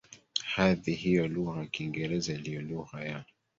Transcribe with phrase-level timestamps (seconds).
[0.45, 3.25] hadhi hiyo lugha ya Kiingereza iliyo lugha ya